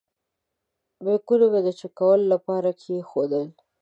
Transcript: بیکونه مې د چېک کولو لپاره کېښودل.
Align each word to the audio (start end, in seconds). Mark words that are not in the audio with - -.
بیکونه 1.03 1.45
مې 1.51 1.59
د 1.65 1.69
چېک 1.79 1.91
کولو 1.99 2.25
لپاره 2.33 2.69
کېښودل. 2.81 3.43